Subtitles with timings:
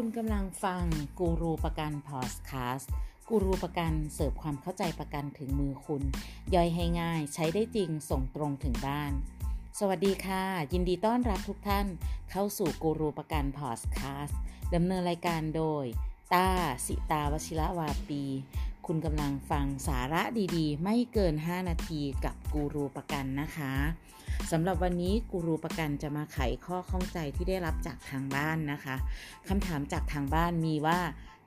[0.00, 0.84] คุณกำลังฟัง
[1.18, 2.90] กูรูประกันพอดแคสต์
[3.28, 6.02] กูรูประกันเสิร์ฟความเข้าใจประกันถึงมือคุณ
[6.54, 9.12] ย่อยให้ง่าย ใช้ได้จริงส่งตรงถึงบ้าน
[9.78, 11.86] สวัสดีค่ะ ยินดีต้อนรับทุกท่าน
[12.30, 14.38] เข้าสู่กูรูประกันพอดแคสต์
[14.74, 15.84] ดำเนินรายการโดย
[16.34, 16.48] ต้า
[16.86, 18.22] สิตาวชิระวาปี
[18.86, 20.22] คุณกำลังฟังสาระ
[20.56, 23.72] ดีๆ ไม่เกิน 5 นาทีกับกูรูประกันนะคะ
[24.50, 28.96] สำหรับวันนี้กูรูประกันจะมาไขข้อข้องใจที่ได้รับจากทางบ้านนะคะ
[29.48, 30.98] คำถามจากทางบ้านมีว่า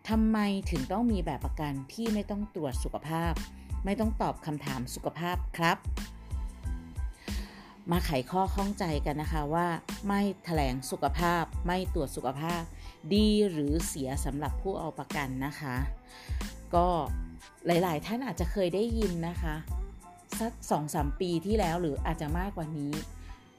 [0.10, 0.38] ทำไม
[0.72, 3.34] ถึงต้องมีแบบประกันที่ไม่ต้องตรวจสุขภาพ
[3.86, 5.78] ไม่ต้องตอบคำถามสุขภาพครับ
[7.92, 9.68] มาไขข้อข้องใจกันนะคะว่า
[10.08, 12.62] ไม่แถลงสุขภาพ ไม่ตรวจสุขภาพ
[13.14, 15.76] ดีหรือเสียสำหรับผู้เอาประกันนะคะ
[16.76, 16.88] ก็
[17.68, 19.56] หลายๆ ท่านอาจจะเคยได้ยินนะคะ
[20.40, 22.94] สักสองสามปีที่แล้วหรืออาจจะมากกว่านี้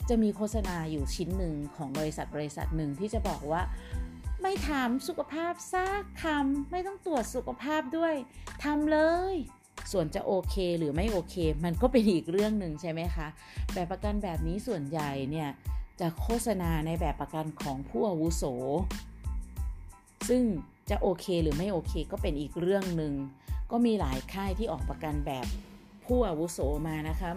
[0.09, 3.63] จะมีโฆษณาอยู่ชิ้นหนึ่งของบริษัทบริษัทหนึ่งที่จะบอกว่า
[4.43, 8.15] ไม่ถามสุขภาพซักคำไม่ต้องตรวจสุขภาพด้วย
[8.65, 8.99] ทำเล
[9.33, 9.37] ย
[9.93, 13.29] ส่วนจะโอเคหรือไม่โอเค มันก็เป็นอีกเรื่องหนึ่งใช่ไหมคะ
[13.73, 15.49] แบบประกันแบบนี้ส่วนใหญ่เนี่ย
[16.01, 18.45] จะโฆษณาในแบบประกันของผู้อาวุโส
[20.29, 20.43] ซึ่ง
[20.91, 23.15] จะโอเคหรือไม่โอเคก็เป็นอีกเรื่องหนึ่ง
[23.71, 25.47] ก็มีหลายค่ายที่ออกประกันแบบ
[26.05, 26.59] ผู้อาวุโส
[26.89, 27.31] มานะคะ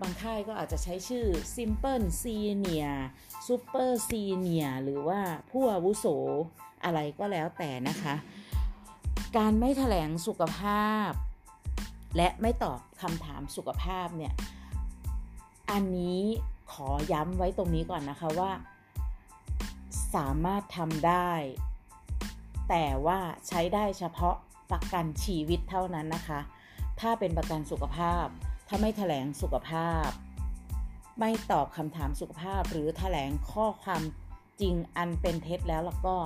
[0.00, 2.96] บางค่ายก็อาจจะใช้ชื่อ Simple Senior
[3.46, 6.06] Super Senior หรือว่าผู้อาวุโส
[6.84, 8.14] อะไรก็แล้วแต่นะคะ
[9.36, 11.10] การไม่แถลงสุขภาพ
[12.16, 14.32] และไม่ตอบคำถามสุขภาพเนี่ย
[15.70, 16.22] อันนี้
[16.72, 18.52] ขอย้ำไว้ตรงนี้ก่อนนะคะว่า
[20.14, 21.30] สามารถทำได้
[22.68, 24.36] แต่ว่าใช้ได้เฉพาะ
[24.70, 26.40] ประกันชีวิตเท่านั้นนะคะ
[27.00, 28.26] ถ้าเป็นประกันสุขภาพ
[28.68, 30.08] ถ้าไม่แถลงสุขภาพ
[31.18, 34.02] ไม่ตอบคำถามสุขภาพ หรือแถลงข้อความ
[34.60, 36.16] จริงอันเป็นเท็จแล้วแล้วก็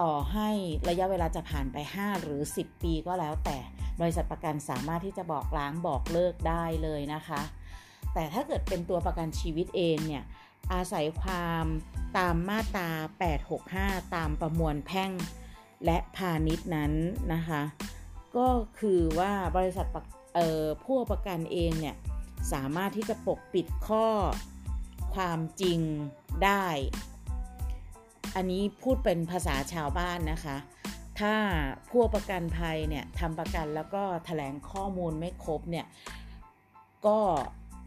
[0.00, 0.50] ต่อให้
[0.88, 3.56] ระยะเวลาจะผ่านไป 5 หรือ 10 ปีก็แล้วแต่
[4.00, 7.42] บริษัทประกันสามารถที่จะบอกล้างบอกเลิกได้เลยนะคะ
[8.14, 10.24] แต่ถ้าเกิดเป็นตัวประกันชีวิตเองเนี่ย
[10.72, 11.64] อาศัยความ
[12.16, 12.90] ตามมาตรา
[13.52, 15.10] 865 ตามประมวลแพ่ง
[15.84, 16.92] และพาณิชย์นั้น
[17.34, 17.62] นะคะ
[18.36, 18.48] ก็
[18.78, 19.86] คือว่าบริษัท
[20.84, 21.96] ผู้ประกันเองเนี่ย
[22.52, 24.06] สามารถที่จะปกปิดข้อ
[25.14, 25.80] ความจริง
[26.44, 26.66] ได้
[28.36, 30.56] อันนี้พูดเป็นภาษาชาวบ้านนะคะ
[31.20, 31.34] ถ้า
[31.90, 35.86] ผู้ประกันภัยเนี่ยทำประกันแล้วก็ถแถลงข้อมูลไม่ครบเนี่ย
[37.06, 37.18] ก็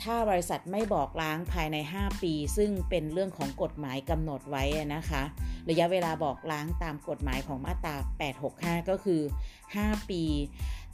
[0.04, 4.64] ถ้าบริษัทไม่บอกล้างภายใน 5 ปี ซึ่งเป็นเรื่องของกฎหมายกำหนดไว้
[4.96, 5.24] นะคะ
[5.70, 7.96] ระยะเวลาบอกล้างตามกฎหมายของมาตรา
[8.42, 9.22] 865 ก็คือ
[9.66, 10.24] 5 ปี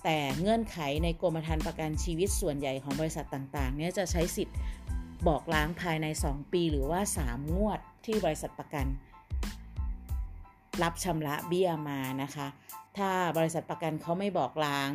[0.04, 4.58] แต่เงื่อนไขในกรมธรรม์ประกันชีวิตส่วนใหญ่ของบริษัทต่างๆเนี่ยจะใช้สิทธิ์
[5.28, 8.86] บอกล้างภายใน 2 ปีหรือว่า 3 งวดที่บริษัทประกัน
[10.84, 12.48] รับชำระเบี้ยมานะคะ
[12.98, 14.92] ถ้าบริษัทประกันเขาไม่บอกล้าง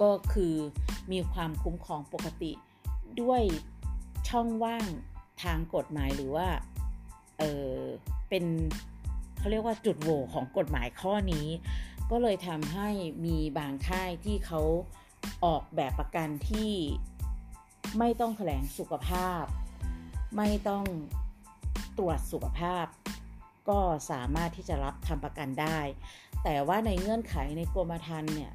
[0.00, 0.54] ก็คือ
[1.12, 2.52] มีความคุ้มครองปกติ
[3.22, 3.42] ด้วย
[4.28, 4.86] ช่องว่าง
[5.42, 6.48] ทางกฎหมายหรือว่า
[7.38, 7.76] เออ
[8.28, 8.44] เป็น
[9.38, 11.46] เขาเรียกว่าจุดโหว่ของกฎหมายข้อนี้
[12.10, 12.88] ก็เลยทำให้
[13.26, 14.60] มีบางค่ายที่เขา
[15.44, 16.72] ออกแบบประกันที่
[17.98, 19.44] ไม่ต้องแถลงสุขภาพ
[20.36, 20.84] ไม่ต้อง
[21.98, 22.86] ตรวจสุขภาพ
[23.68, 23.80] ก็
[24.10, 25.78] สามารถที่จะรับทำประกันได้
[26.44, 28.52] แต่ว่าในเงื่อนไขในกรมธรรม์เนี่ย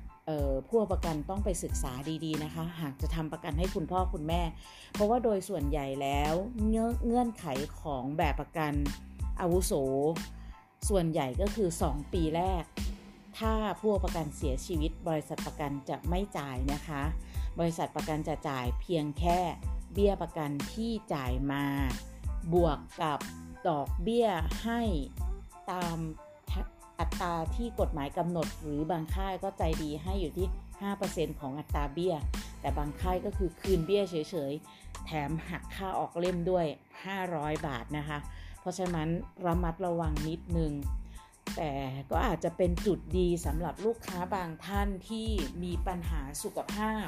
[0.69, 1.91] ผู้ประกันต้องไปศึกษา
[2.25, 4.41] ดีๆนะคะ หากจะทำประกันให้คุณพ่อคุณแม่
[4.94, 6.33] เพราะว่าโดยส่วนใหญ่แล้ว
[6.67, 7.45] เงื่อนไข
[7.81, 8.73] ของแบบประกัน
[9.39, 9.73] อาวุโส
[10.89, 12.63] ส่วนใหญ่ก็คือ 2 ปีแรก
[13.38, 17.03] ถ้าผู้ประกันเสียชีวิต บริษัทประกันจะไม่จ่ายนะคะ
[17.59, 19.39] บริษัทประกันจะจ่ายเพียงแค่
[19.94, 21.66] เบี้ยประกันที่จ่ายมา
[22.53, 23.19] บวกกับ
[23.67, 24.29] ดอกเบี้ย
[24.63, 24.81] ให้
[25.71, 25.97] ตาม
[27.00, 30.47] อัตราที่กฎหมายกำหนด หรือบางค่ายก็ใจดีให้อยู่ที่
[30.94, 32.15] 5%ของอัตราเบี้ย
[32.61, 34.15] แต่บางค่ายก็คือคืนเบี้ยเฉ
[34.51, 36.65] ยๆ แถมหักค่าออกเล่มด้วย
[37.15, 38.19] 500 บาทนะคะ
[38.63, 39.10] เพราะฉะนั้น
[39.45, 40.74] ระมัดระวังนิดนึง
[41.56, 41.71] แต่
[42.12, 45.27] ก็อาจจะเป็นจุดดีสำหรับลูกค้าบางท่านที่
[45.63, 47.07] มีปัญหาสุขภาพ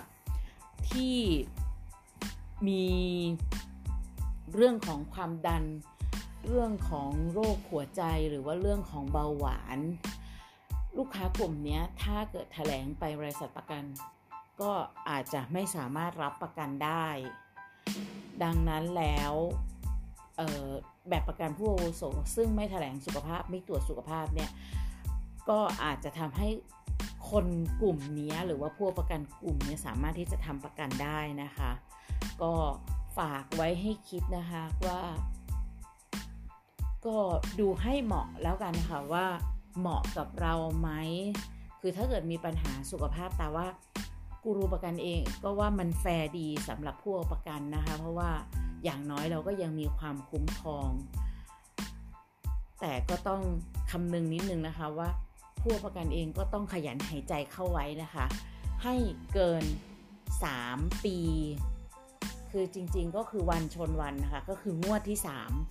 [0.91, 1.17] ที่
[2.67, 2.85] มี
[4.53, 5.63] เรื่องของความดัน
[6.47, 9.79] เรื่องของโรคหัวใจหรือว่าเรื่องของเบาหวาน
[10.97, 13.83] ลูกค้ากลุ่มนี้ถ้าเกิดแถลงไปบริษัทประกัน
[14.61, 14.71] ก็
[15.09, 17.07] อาจจะไม่สามารถรับประกันได้
[18.43, 19.33] ดังนั้นแล้ว
[21.09, 22.03] แบบประกันผู้อาวุโส
[22.35, 24.49] ซึ่งไม่แถลงสุขภาพไม่ตรวจสุขภาพเนี่ย
[25.49, 26.47] ก็อาจจะทำให้
[27.29, 27.45] คน
[27.81, 31.71] กลุ่มนี้หรือว่าผู้ประกันกลุ่มนี้สามารถที่จะทำประกันได้นะคะ
[32.41, 32.53] ก็
[33.17, 35.01] ฝากไว้ให้คิดนะคะว่า
[37.05, 37.17] ก็
[37.59, 39.25] ดูให้เหมาะแล้วกันนะคะว่า
[39.79, 40.89] เหมาะกับเราไหม
[41.81, 43.67] คือถ้าเกิดมีปัญหาสุขภาพแต่ว่า
[44.43, 48.31] กูรูประกันเองก็ว่ามันแฟร์ดีสำหรับผู้ประกันนะคะ เพราะว่า
[48.83, 50.89] อย่างน้อยเราก็ยังมีความคุ้มครอง
[52.81, 53.41] แต่ก็ต้อง
[53.91, 55.09] คำนึงนิดนึงนะคะว่า
[55.61, 58.25] ผู้ประกันเองก็ต้องขยันหายใจเข้าไว้นะคะ
[58.83, 58.95] ให้
[59.33, 59.63] เกิน
[60.33, 61.17] 3 ปี
[62.51, 65.17] คือจริงๆก็คือวันชนวันนะคะ ก็คืองวดที่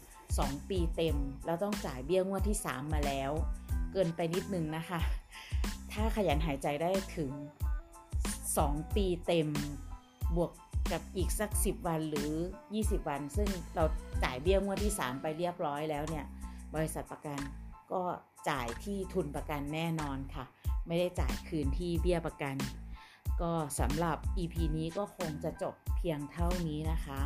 [0.08, 1.16] 3 2 ปีเต็ม
[1.46, 3.30] แล้วต้องจ่ายเบี้ยงวดที่ 3 มาแล้ว
[3.92, 5.00] เกินไปนิดนึงนะคะ
[5.92, 7.32] ถ้าขยันหายใจได้ถึง
[8.14, 9.48] 2 ปีเต็ม
[10.36, 10.52] บวก
[10.92, 12.32] กับอีกสัก 10 วันหรือ
[12.72, 13.84] 20 วัน ซึ่งเรา
[14.24, 16.24] จ่ายเบี้ยงวดที่ 3 ไปเรียบร้อยแล้วเนี่ย
[16.74, 17.38] บริษัทประกัน
[17.92, 18.02] ก็
[18.48, 20.44] จ่ายที่ทุนประกันแน่นอนค่ะ
[20.86, 22.56] ไม่ได้จ่ายคืนที่เบี้ยประกัน
[23.42, 27.20] ก็สำหรับ EP นี้ก็คงจะจบเพียงเท่านี้นะคะ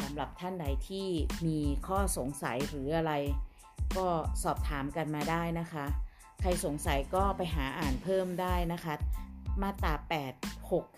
[0.00, 1.06] สำหรับท่านใดที่
[1.46, 3.12] มีข้อสงสัยหรืออะไร
[3.96, 4.06] ก็
[4.42, 5.86] สอบถามกันมาได้นะคะ
[6.40, 8.94] ใครสงสัยก็ไปหาอ่านเพิ่มได้นะคะ
[9.62, 9.94] มาตรา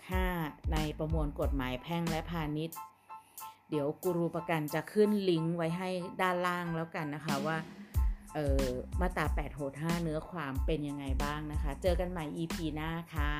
[0.05, 2.77] 865 ในประมวลกฎหมายแพ่งและพาณิชย์
[3.69, 5.89] เดี๋ยวกูรูประกันจะขึ้นลิงก์ไว้ให้
[6.21, 7.57] ด้านล่างแล้วกันนะคะว่า
[8.35, 8.65] เออ
[9.01, 13.31] มาตรา8โหด5เนื้อความเป็นยังไงบ้างนะคะ เจอกันใหม่ EP หน้าค่ะ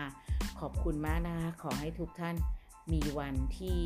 [0.59, 2.35] ขอบคุณมากนะคะ ขอให้ทุกท่าน
[2.93, 3.81] มีวันที่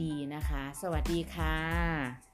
[0.00, 2.27] ดีนะคะ สวัสดีค่ะ